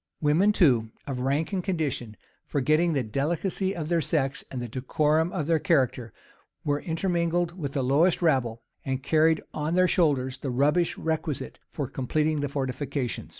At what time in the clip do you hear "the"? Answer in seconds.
2.93-3.03, 4.59-4.67, 7.73-7.83, 10.39-10.49, 12.39-12.49